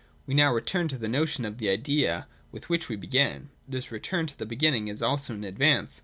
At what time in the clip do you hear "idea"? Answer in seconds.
1.69-2.27